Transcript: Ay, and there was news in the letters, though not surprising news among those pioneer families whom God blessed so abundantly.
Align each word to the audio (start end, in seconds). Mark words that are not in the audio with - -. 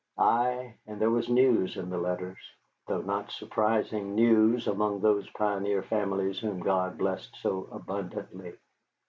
Ay, 0.17 0.73
and 0.87 0.99
there 0.99 1.11
was 1.11 1.29
news 1.29 1.77
in 1.77 1.91
the 1.91 1.97
letters, 1.99 2.39
though 2.87 3.01
not 3.03 3.29
surprising 3.29 4.15
news 4.15 4.65
among 4.65 4.99
those 4.99 5.29
pioneer 5.37 5.83
families 5.83 6.39
whom 6.39 6.59
God 6.59 6.97
blessed 6.97 7.35
so 7.39 7.69
abundantly. 7.71 8.57